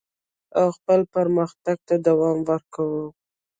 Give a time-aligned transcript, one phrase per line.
[0.59, 3.03] او خپل پرمختګ ته دوام ورکوي.